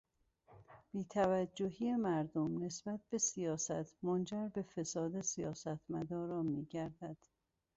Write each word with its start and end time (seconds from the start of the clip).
بیتوجهی 0.93 1.95
مردم 1.95 2.63
نسبت 2.63 2.99
به 3.09 3.17
سیاست 3.17 3.97
منجر 4.03 4.47
به 4.53 4.61
فساد 4.61 5.21
سیاستمداران 5.21 6.45
میگردد. 6.45 7.17